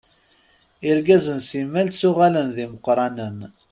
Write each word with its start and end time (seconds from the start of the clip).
Irgazen 0.89 1.39
simmal 1.49 1.87
ttuɣalen 1.89 2.47
d 2.55 2.57
imeqqṛanen. 2.65 3.37